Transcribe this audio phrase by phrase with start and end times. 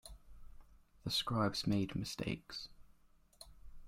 [1.03, 2.69] The scribes made mistakes.